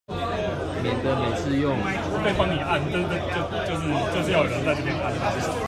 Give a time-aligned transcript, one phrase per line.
[0.81, 1.77] 免得每次用